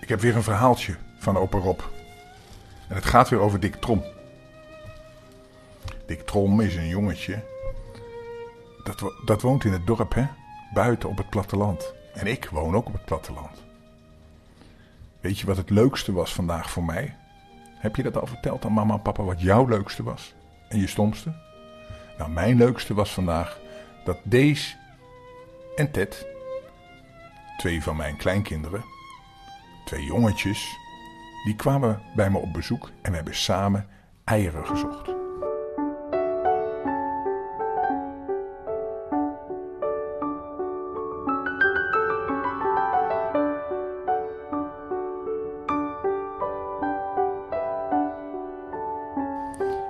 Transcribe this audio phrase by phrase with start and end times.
[0.00, 1.80] Ik heb weer een verhaaltje van opa Rob.
[2.88, 4.04] En het gaat weer over Dick Trom.
[6.06, 7.44] Dick Trom is een jongetje.
[8.84, 10.26] Dat, dat woont in het dorp, hè?
[10.74, 11.94] Buiten op het platteland.
[12.14, 13.64] En ik woon ook op het platteland.
[15.20, 17.16] Weet je wat het leukste was vandaag voor mij?
[17.78, 20.34] Heb je dat al verteld aan mama en papa wat jouw leukste was?
[20.68, 21.34] En je stomste?
[22.18, 23.60] Nou, mijn leukste was vandaag
[24.04, 24.76] dat Dees
[25.76, 26.26] en Ted,
[27.56, 28.84] twee van mijn kleinkinderen,
[29.84, 30.76] twee jongetjes,
[31.44, 33.88] die kwamen bij me op bezoek en hebben samen
[34.24, 35.14] eieren gezocht.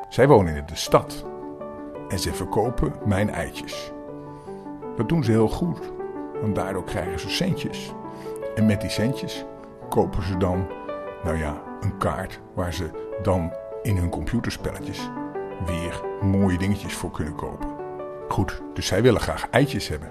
[0.09, 1.25] Zij wonen in de stad
[2.09, 3.92] en ze verkopen mijn eitjes.
[4.97, 5.92] Dat doen ze heel goed,
[6.41, 7.92] want daardoor krijgen ze centjes.
[8.55, 9.45] En met die centjes
[9.89, 10.67] kopen ze dan,
[11.25, 12.91] nou ja, een kaart waar ze
[13.23, 15.11] dan in hun computerspelletjes
[15.67, 17.69] weer mooie dingetjes voor kunnen kopen.
[18.28, 20.09] Goed, dus zij willen graag eitjes hebben.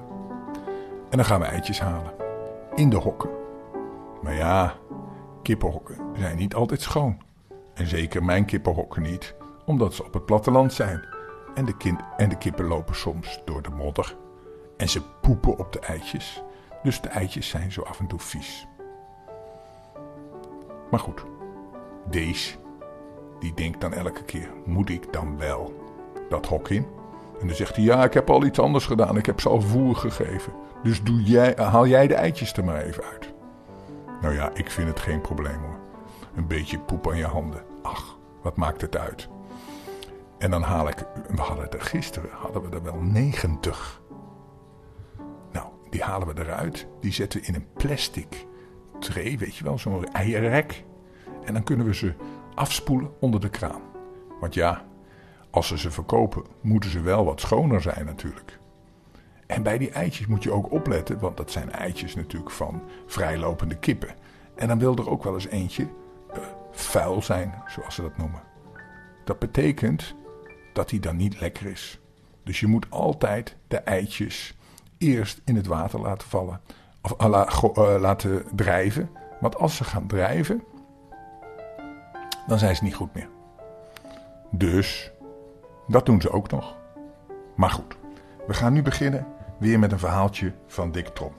[1.09, 2.13] En dan gaan we eitjes halen.
[2.75, 3.29] In de hokken.
[4.21, 4.73] Maar ja,
[5.41, 7.21] kippenhokken zijn niet altijd schoon.
[7.73, 11.05] En zeker mijn kippenhokken niet, omdat ze op het platteland zijn.
[11.53, 14.15] En de, en de kippen lopen soms door de modder.
[14.77, 16.43] En ze poepen op de eitjes.
[16.83, 18.67] Dus de eitjes zijn zo af en toe vies.
[20.91, 21.25] Maar goed,
[22.09, 22.57] Dees,
[23.39, 25.73] die denkt dan elke keer, moet ik dan wel
[26.29, 26.87] dat hok in?
[27.41, 29.17] En dan zegt hij, ja, ik heb al iets anders gedaan.
[29.17, 30.53] Ik heb ze al voer gegeven.
[30.83, 33.33] Dus doe jij, haal jij de eitjes er maar even uit.
[34.21, 35.79] Nou ja, ik vind het geen probleem hoor.
[36.35, 37.63] Een beetje poep aan je handen.
[37.81, 39.29] Ach, wat maakt het uit?
[40.37, 44.01] En dan haal ik, we hadden er gisteren, hadden we er wel 90.
[45.95, 46.87] Die halen we eruit.
[46.99, 48.45] Die zetten we in een plastic
[48.99, 50.83] tray, weet je wel, zo'n eierrek.
[51.43, 52.13] En dan kunnen we ze
[52.55, 53.81] afspoelen onder de kraan.
[54.39, 54.85] Want ja,
[55.49, 58.59] als ze ze verkopen, moeten ze wel wat schoner zijn natuurlijk.
[59.47, 63.77] En bij die eitjes moet je ook opletten, want dat zijn eitjes natuurlijk van vrijlopende
[63.77, 64.15] kippen.
[64.55, 65.87] En dan wil er ook wel eens eentje
[66.33, 66.39] eh,
[66.71, 68.41] vuil zijn, zoals ze dat noemen.
[69.23, 70.15] Dat betekent
[70.73, 71.99] dat hij dan niet lekker is.
[72.43, 74.55] Dus je moet altijd de eitjes
[75.05, 76.61] eerst in het water laten vallen.
[77.01, 79.09] Of eh, eh, laten drijven.
[79.39, 80.63] Want als ze gaan drijven,
[82.47, 83.29] dan zijn ze niet goed meer.
[84.51, 85.11] Dus
[85.87, 86.75] dat doen ze ook nog.
[87.55, 87.97] Maar goed,
[88.47, 89.27] we gaan nu beginnen
[89.59, 91.33] weer met een verhaaltje van Dick Trom.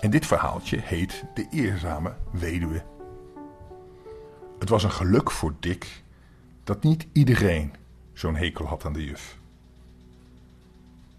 [0.00, 2.82] En dit verhaaltje heet De Eerzame Weduwe.
[4.58, 6.02] Het was een geluk voor Dick
[6.64, 7.74] dat niet iedereen
[8.12, 9.38] zo'n hekel had aan de juf.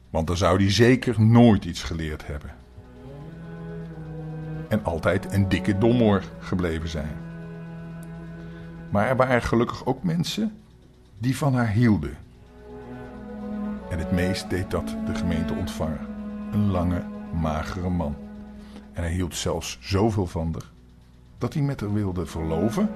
[0.09, 2.55] Want dan zou hij zeker nooit iets geleerd hebben.
[4.67, 7.15] En altijd een dikke domoor gebleven zijn.
[8.89, 10.57] Maar er waren gelukkig ook mensen
[11.17, 12.17] die van haar hielden.
[13.89, 16.07] En het meest deed dat de gemeente ontvanger.
[16.51, 17.03] Een lange,
[17.33, 18.15] magere man.
[18.93, 20.69] En hij hield zelfs zoveel van haar
[21.37, 22.89] dat hij met haar wilde verloven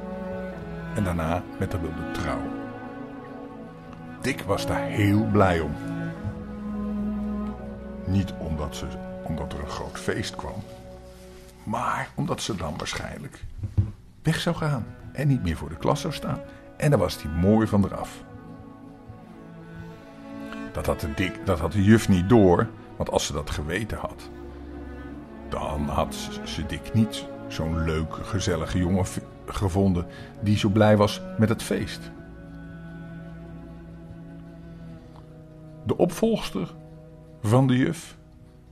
[0.96, 2.52] en daarna met haar wilde trouwen.
[4.22, 5.91] Dick was daar heel blij om.
[8.06, 8.86] Niet omdat, ze,
[9.24, 10.64] omdat er een groot feest kwam,
[11.64, 13.44] maar omdat ze dan waarschijnlijk
[14.22, 16.40] weg zou gaan en niet meer voor de klas zou staan.
[16.78, 18.24] En dan was hij mooi van eraf.
[20.72, 23.98] Dat had, de Dick, dat had de juf niet door, want als ze dat geweten
[23.98, 24.30] had,
[25.50, 29.06] dan had ze Dick niet zo'n leuke, gezellige jongen
[29.46, 30.06] gevonden
[30.42, 32.12] die zo blij was met het feest.
[35.86, 36.74] De opvolgster
[37.42, 38.18] van de juf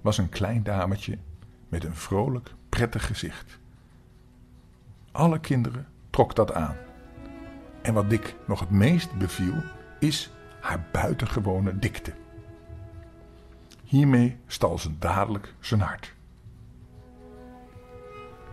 [0.01, 1.17] was een klein dametje
[1.69, 3.59] met een vrolijk, prettig gezicht.
[5.11, 6.75] Alle kinderen trok dat aan.
[7.81, 9.63] En wat Dick nog het meest beviel,
[9.99, 10.31] is
[10.61, 12.13] haar buitengewone dikte.
[13.83, 16.13] Hiermee stal ze dadelijk zijn hart.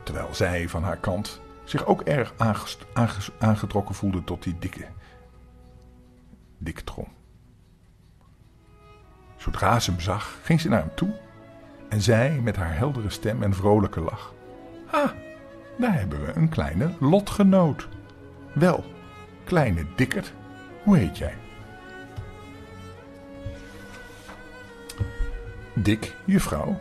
[0.02, 2.34] Terwijl zij van haar kant zich ook erg
[3.38, 4.86] aangetrokken voelde tot die dikke,
[6.84, 7.15] trom.
[9.46, 11.14] Zodra ze hem zag, ging ze naar hem toe
[11.88, 14.34] en zei met haar heldere stem en vrolijke lach:
[14.90, 15.10] Ah,
[15.78, 17.88] daar hebben we een kleine lotgenoot.
[18.52, 18.84] Wel,
[19.44, 20.32] kleine dikkerd,
[20.82, 21.34] hoe heet jij?
[25.74, 26.78] Dick, juffrouw.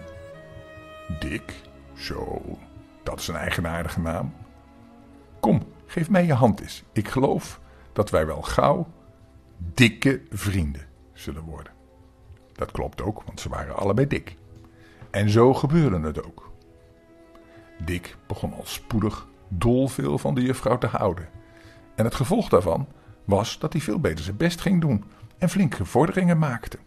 [1.19, 1.53] Dick,
[1.93, 2.41] zo,
[3.03, 4.33] dat is een eigenaardige naam.
[5.39, 6.83] Kom, geef mij je hand eens.
[6.91, 7.59] Ik geloof
[7.93, 8.87] dat wij wel gauw
[9.57, 11.74] dikke vrienden zullen worden.
[12.55, 14.37] Dat klopt ook, want ze waren allebei dik.
[15.11, 16.51] En zo gebeurde het ook.
[17.79, 21.29] Dick begon al spoedig dolveel van de juffrouw te houden.
[21.95, 22.87] En het gevolg daarvan
[23.25, 25.03] was dat hij veel beter zijn best ging doen
[25.37, 26.77] en flinke vorderingen maakte.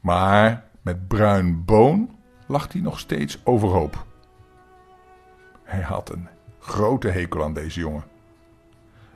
[0.00, 4.06] Maar met bruin boon lag hij nog steeds overhoop.
[5.62, 8.04] Hij had een grote hekel aan deze jongen.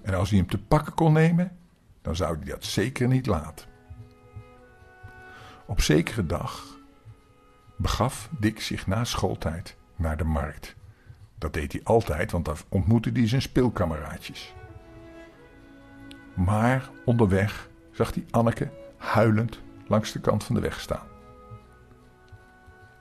[0.02, 1.56] En als hij hem te pakken kon nemen,
[2.02, 3.66] dan zou hij dat zeker niet laten.
[5.66, 6.66] Op zekere dag
[7.76, 10.74] begaf Dick zich na schooltijd naar de markt.
[11.38, 14.54] Dat deed hij altijd, want daar ontmoette hij zijn speelkameraadjes.
[16.34, 21.06] Maar onderweg zag hij Anneke huilend langs de kant van de weg staan.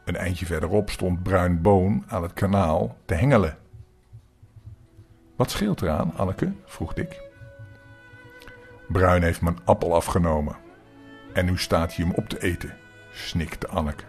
[0.06, 3.57] Een eindje verderop stond Bruin Boon aan het kanaal te hengelen.
[5.36, 6.54] Wat scheelt eraan, Anneke?
[6.65, 7.31] vroeg Dick.
[8.92, 10.56] Bruin heeft mijn appel afgenomen.
[11.34, 12.78] En nu staat hij hem op te eten,
[13.12, 14.04] snikte Anneke.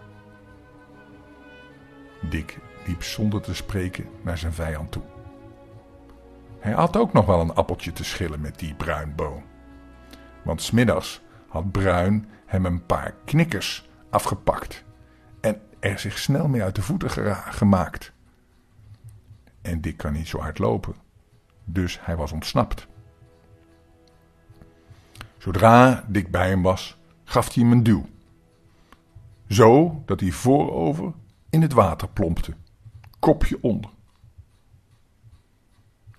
[2.29, 5.03] Dick liep zonder te spreken naar zijn vijand toe.
[6.59, 9.43] Hij had ook nog wel een appeltje te schillen met die bruinboom.
[10.43, 14.83] Want smiddags had Bruin hem een paar knikkers afgepakt
[15.41, 17.09] en er zich snel mee uit de voeten
[17.53, 18.13] gemaakt.
[19.61, 20.95] En Dick kan niet zo hard lopen,
[21.63, 22.87] dus hij was ontsnapt.
[25.43, 28.05] Zodra Dick bij hem was, gaf hij hem een duw.
[29.47, 31.13] Zo dat hij voorover
[31.49, 32.53] in het water plompte,
[33.19, 33.89] kopje onder.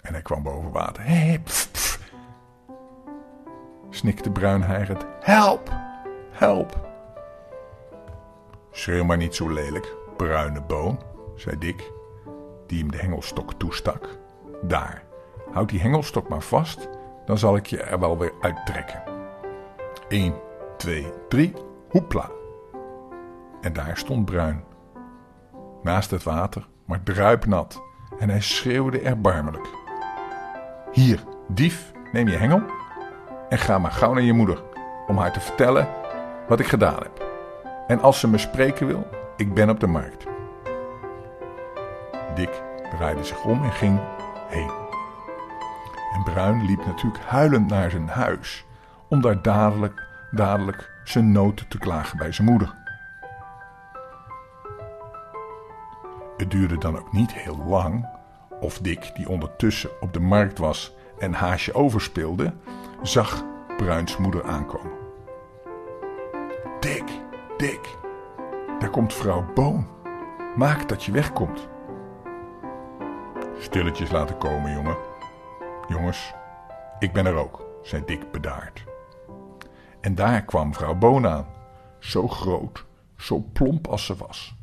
[0.01, 1.05] En hij kwam boven water.
[1.05, 2.01] Hé, pf,
[3.91, 5.07] snikte bruinhijgend.
[5.21, 5.73] Help,
[6.31, 6.89] help.
[8.71, 10.99] Schreeuw maar niet zo lelijk, bruine boon,
[11.37, 11.93] zei Dick,
[12.67, 14.19] die hem de hengelstok toestak.
[14.63, 15.05] Daar,
[15.53, 16.89] houd die hengelstok maar vast,
[17.27, 19.14] dan zal ik je er wel weer uittrekken.
[20.09, 20.35] 1,
[20.77, 21.53] 2, 3,
[21.91, 22.31] hoepla.
[23.61, 24.65] En daar stond Bruin.
[25.83, 27.83] Naast het water, maar druipnat,
[28.19, 29.69] en hij schreeuwde erbarmelijk.
[30.93, 32.63] Hier, dief, neem je hengel
[33.49, 34.63] en ga maar gauw naar je moeder
[35.07, 35.89] om haar te vertellen
[36.49, 37.27] wat ik gedaan heb.
[37.87, 39.07] En als ze me spreken wil,
[39.37, 40.27] ik ben op de markt.
[42.35, 42.63] Dick
[42.97, 44.01] draaide zich om en ging
[44.49, 44.71] heen.
[46.15, 48.67] En Bruin liep natuurlijk huilend naar zijn huis
[49.15, 52.75] om daar dadelijk, dadelijk zijn nood te klagen bij zijn moeder.
[56.37, 58.09] Het duurde dan ook niet heel lang
[58.61, 62.53] of Dick, die ondertussen op de markt was en haasje overspeelde,
[63.03, 63.45] zag
[63.77, 64.93] Bruins moeder aankomen.
[66.81, 67.05] Dick,
[67.57, 67.99] Dick,
[68.79, 69.87] daar komt vrouw Boon.
[70.57, 71.69] Maak dat je wegkomt.
[73.59, 74.97] Stilletjes laten komen, jongen.
[75.89, 76.35] Jongens,
[76.99, 78.94] ik ben er ook, zei Dick bedaard.
[80.05, 81.47] En daar kwam vrouw Boon aan,
[81.99, 82.85] zo groot,
[83.17, 84.55] zo plomp als ze was.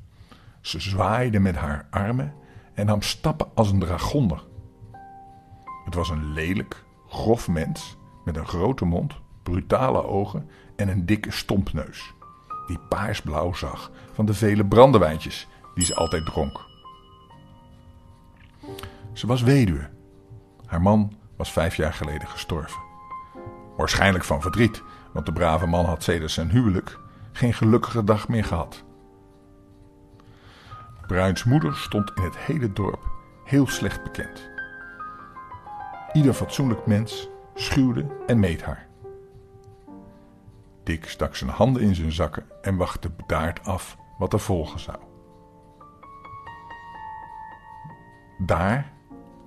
[0.61, 2.33] Ze zwaaide met haar armen
[2.73, 4.43] en nam stappen als een dragonder.
[5.85, 11.31] Het was een lelijk, grof mens met een grote mond, brutale ogen en een dikke
[11.31, 12.13] stompneus,
[12.67, 16.65] die paarsblauw zag van de vele brandewijntjes die ze altijd dronk.
[19.13, 19.89] Ze was weduwe.
[20.65, 22.90] Haar man was vijf jaar geleden gestorven.
[23.81, 27.00] Waarschijnlijk van verdriet, want de brave man had sedert zijn huwelijk
[27.31, 28.83] geen gelukkige dag meer gehad.
[31.07, 33.11] Bruins moeder stond in het hele dorp
[33.43, 34.50] heel slecht bekend.
[36.13, 38.88] Ieder fatsoenlijk mens schuwde en meet haar.
[40.83, 44.97] Dick stak zijn handen in zijn zakken en wachtte bedaard af wat er volgen zou.
[48.38, 48.91] Daar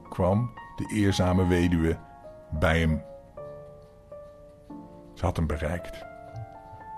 [0.08, 1.98] kwam de eerzame weduwe
[2.50, 3.12] bij hem.
[5.14, 6.04] Ze had hem bereikt.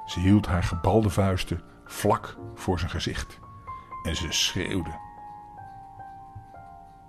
[0.07, 3.39] Ze hield haar gebalde vuisten vlak voor zijn gezicht
[4.03, 4.99] en ze schreeuwde.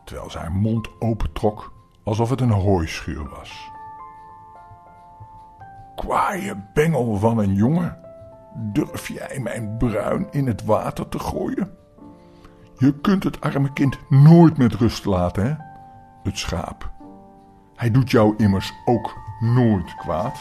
[0.03, 1.73] Terwijl ze haar mond opentrok
[2.03, 3.71] alsof het een hooischuur was.
[5.95, 7.97] Kwaaie bengel van een jongen,
[8.55, 11.77] durf jij mijn bruin in het water te gooien?
[12.77, 15.55] Je kunt het arme kind nooit met rust laten, hè?
[16.23, 16.91] Het schaap.
[17.75, 20.39] Hij doet jou immers ook nooit kwaad.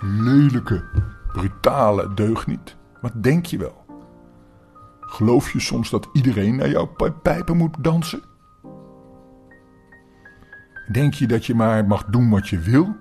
[0.00, 0.84] Lelijke,
[1.32, 2.76] brutale deugniet.
[3.00, 3.84] Wat denk je wel?
[5.00, 8.22] Geloof je soms dat iedereen naar jouw pijpen moet dansen?
[10.92, 12.96] Denk je dat je maar mag doen wat je wil?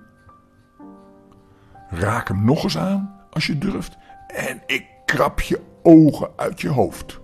[1.90, 6.70] Raak hem nog eens aan als je durft en ik krap je ogen uit je
[6.70, 7.20] hoofd.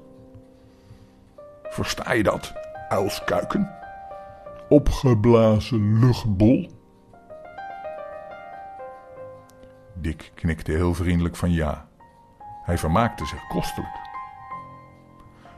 [1.63, 2.53] Versta je dat,
[2.89, 3.69] uilskuiken?
[4.69, 6.72] Opgeblazen luchtbol?
[10.03, 11.87] Dick knikte heel vriendelijk van ja.
[12.63, 13.95] Hij vermaakte zich kostelijk.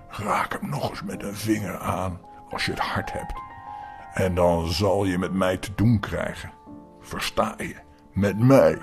[0.09, 3.33] Raak hem nog eens met een vinger aan als je het hart hebt.
[4.13, 6.51] En dan zal je met mij te doen krijgen.
[6.99, 7.75] Versta je?
[8.13, 8.79] Met mij.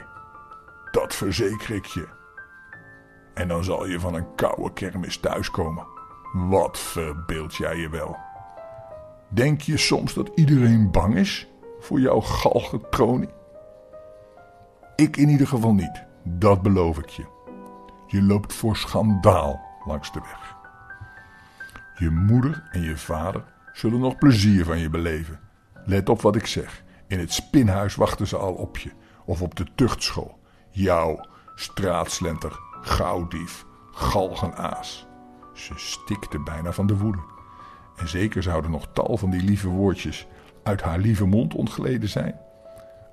[0.90, 2.08] Dat verzeker ik je.
[3.34, 5.86] En dan zal je van een koude kermis thuiskomen.
[6.32, 8.16] Wat verbeeld jij je wel?
[9.28, 11.48] Denk je soms dat iedereen bang is
[11.80, 13.40] voor jouw galgentronie?
[14.96, 17.24] Ik in ieder geval niet, dat beloof ik je.
[18.06, 20.56] Je loopt voor schandaal langs de weg.
[21.98, 25.40] Je moeder en je vader zullen nog plezier van je beleven.
[25.84, 26.82] Let op wat ik zeg.
[27.06, 28.90] In het spinhuis wachten ze al op je.
[29.24, 30.38] Of op de tuchtschool.
[30.70, 31.18] Jou,
[31.54, 35.06] straatslenter, gauwdief, galgenaas.
[35.54, 37.22] Ze stikte bijna van de woede.
[37.96, 40.26] En zeker zouden nog tal van die lieve woordjes
[40.62, 42.40] uit haar lieve mond ontgleden zijn.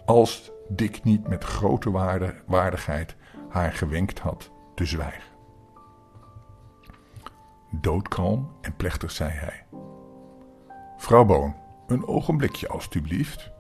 [0.06, 1.92] Als Dick niet met grote
[2.46, 3.16] waardigheid
[3.50, 5.38] haar gewenkt had te zwijgen.
[7.72, 9.66] Doodkalm en plechtig zei hij:
[10.98, 11.56] Vrouw Boon,
[11.88, 13.52] een ogenblikje alstublieft.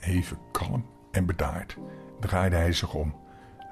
[0.00, 1.76] Even kalm en bedaard
[2.20, 3.14] draaide hij zich om,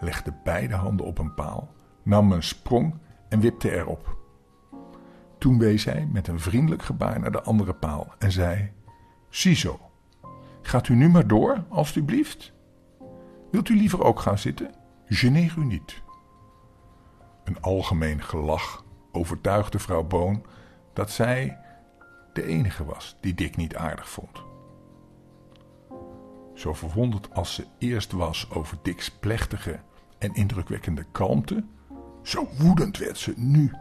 [0.00, 1.69] legde beide handen op een paal,
[2.03, 2.95] nam een sprong
[3.29, 4.17] en wipte erop.
[5.38, 8.73] Toen wees hij met een vriendelijk gebaar naar de andere paal en zei:
[9.29, 9.88] Ziezo,
[10.69, 12.53] gaat u nu maar door, alstublieft?
[13.51, 14.71] Wilt u liever ook gaan zitten?
[15.07, 16.03] Geneer u niet.
[17.45, 20.45] Een algemeen gelach overtuigde vrouw Boon
[20.93, 21.59] dat zij
[22.33, 24.43] de enige was die Dick niet aardig vond.
[26.55, 29.81] Zo verwonderd als ze eerst was over Dick's plechtige
[30.19, 31.65] en indrukwekkende kalmte,
[32.23, 33.73] zo woedend werd ze nu.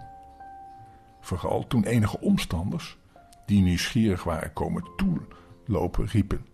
[1.22, 2.98] Vooral toen enige omstanders,
[3.46, 6.46] die nieuwsgierig waren komen toelopen, riepen: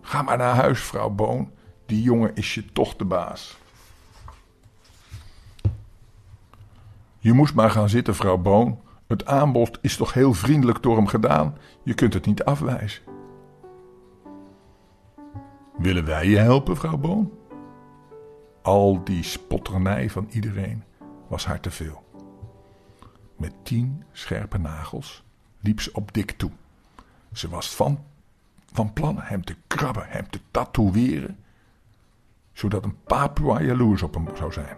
[0.00, 1.50] Ga maar naar huis, vrouw Boon,
[1.86, 3.58] die jongen is je toch de baas.
[7.18, 8.80] Je moest maar gaan zitten, vrouw Boon.
[9.06, 11.56] Het aanbod is toch heel vriendelijk door hem gedaan.
[11.82, 13.02] Je kunt het niet afwijzen.
[15.78, 17.32] Willen wij je helpen, vrouw Boon?
[18.62, 20.84] Al die spotternij van iedereen
[21.28, 22.04] was haar te veel.
[23.36, 25.24] Met tien scherpe nagels
[25.60, 26.50] liep ze op Dick toe.
[27.32, 28.04] Ze was van,
[28.72, 31.38] van plan hem te krabben, hem te tatoeëren,
[32.52, 34.76] zodat een Papua jaloers op hem zou zijn.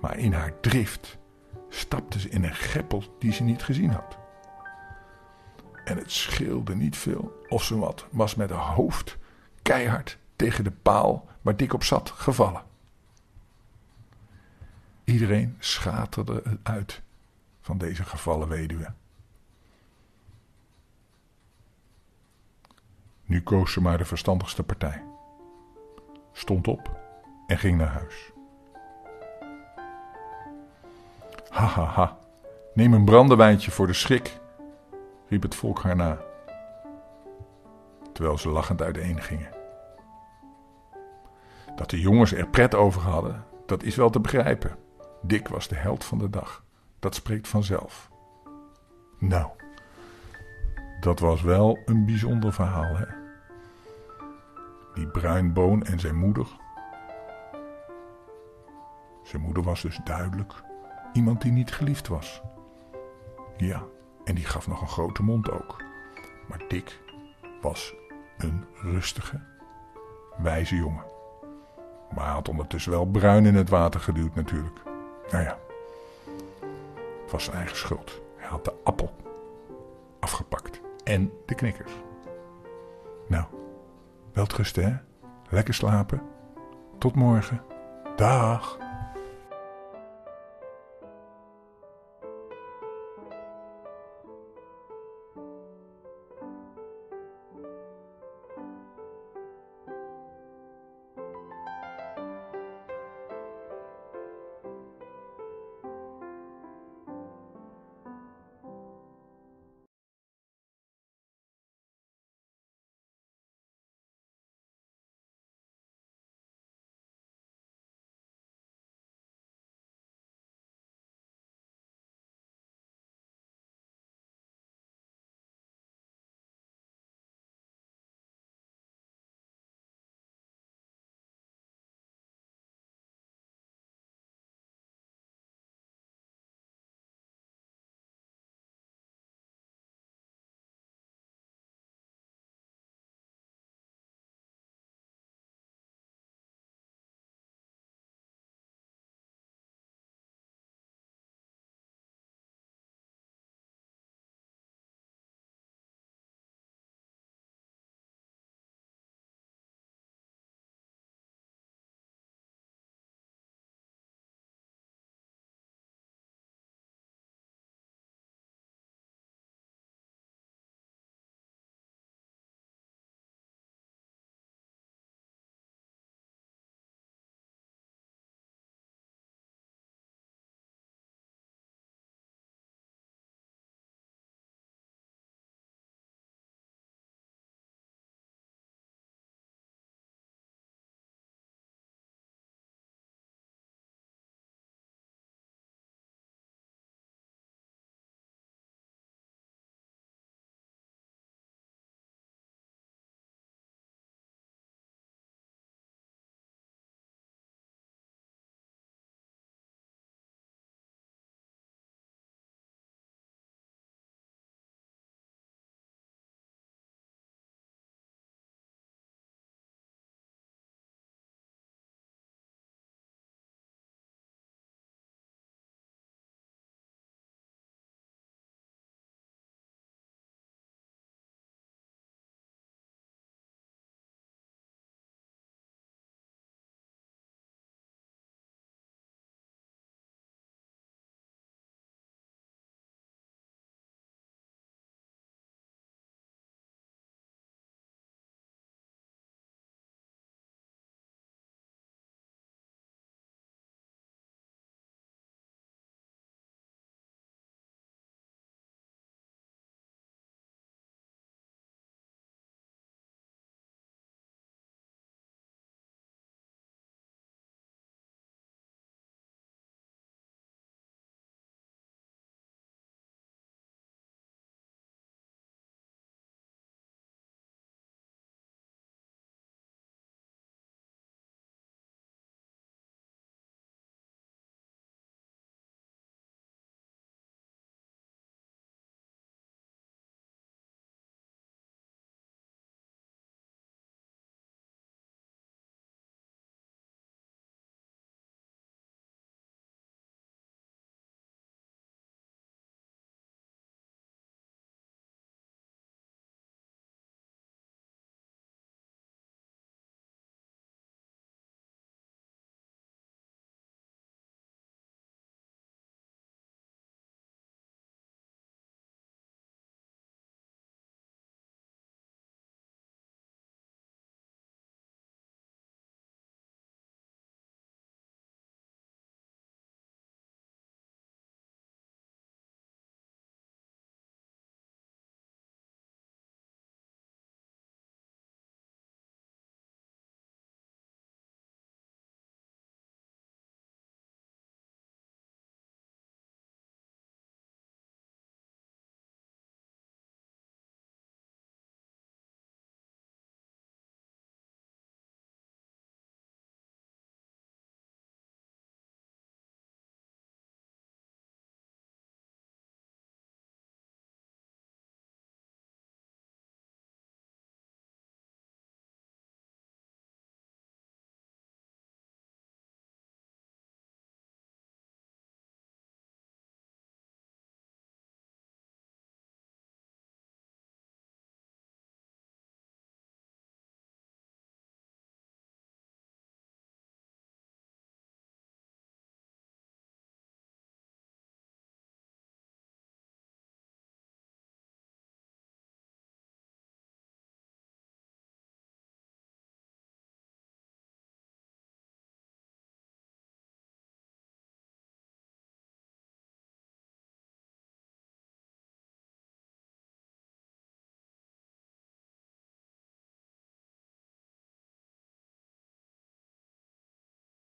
[0.00, 1.18] Maar in haar drift
[1.68, 4.18] stapte ze in een greppel die ze niet gezien had.
[5.84, 9.18] En het scheelde niet veel of ze wat was met haar hoofd
[9.62, 12.62] keihard tegen de paal waar Dick op zat gevallen.
[15.04, 17.02] Iedereen schaterde het uit
[17.60, 18.92] van deze gevallen weduwe.
[23.28, 25.04] Nu koos ze maar de verstandigste partij.
[26.32, 27.00] Stond op
[27.46, 28.32] en ging naar huis.
[31.48, 32.18] Ha ha ha,
[32.74, 34.40] neem een brandewijntje voor de schrik,
[35.28, 36.18] riep het volk haar na,
[38.12, 39.50] terwijl ze lachend uiteen gingen.
[41.76, 44.76] Dat de jongens er pret over hadden, dat is wel te begrijpen.
[45.22, 46.64] Dick was de held van de dag.
[46.98, 48.10] Dat spreekt vanzelf.
[49.18, 49.50] Nou,
[51.00, 53.17] dat was wel een bijzonder verhaal, hè?
[54.98, 56.46] Die bruinboon en zijn moeder.
[59.22, 60.62] Zijn moeder was dus duidelijk
[61.12, 62.42] iemand die niet geliefd was.
[63.56, 63.82] Ja,
[64.24, 65.82] en die gaf nog een grote mond ook.
[66.48, 67.00] Maar Dick
[67.60, 67.94] was
[68.38, 69.40] een rustige,
[70.38, 71.04] wijze jongen.
[72.14, 74.80] Maar hij had ondertussen wel bruin in het water geduwd natuurlijk.
[75.30, 75.58] Nou ja,
[77.22, 78.20] het was zijn eigen schuld.
[78.36, 79.16] Hij had de appel
[80.18, 80.80] afgepakt.
[81.04, 81.92] En de knikkers.
[83.28, 83.44] Nou,
[84.38, 84.96] welterusten hè.
[85.50, 86.22] Lekker slapen.
[86.98, 87.60] Tot morgen.
[88.16, 88.78] Dag.